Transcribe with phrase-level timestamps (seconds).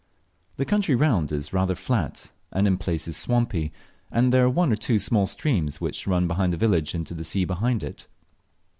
[0.57, 3.71] The country round is rather flat, and in places swampy,
[4.11, 7.23] and there are one or two small streams which run behind the village into the
[7.23, 8.07] sea below it.